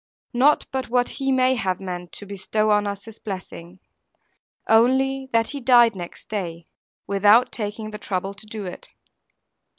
[0.33, 3.79] Not but what he may have meant to bestow on us his blessing;
[4.67, 6.65] only that he died next day,
[7.05, 8.89] without taking the trouble to do it.